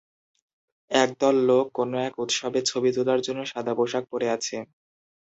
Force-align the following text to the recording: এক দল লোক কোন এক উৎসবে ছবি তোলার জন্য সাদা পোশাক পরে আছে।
এক 0.91 1.09
দল 1.19 1.35
লোক 1.49 1.65
কোন 1.73 1.89
এক 2.01 2.13
উৎসবে 2.23 2.59
ছবি 2.65 2.89
তোলার 2.95 3.19
জন্য 3.21 3.41
সাদা 3.51 3.73
পোশাক 3.77 4.03
পরে 4.11 4.27
আছে। 4.35 4.57